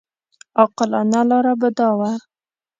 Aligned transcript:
عاقلانه 0.59 1.21
لاره 1.29 1.53
به 1.61 1.69
دا 1.77 1.89
وه. 1.99 2.11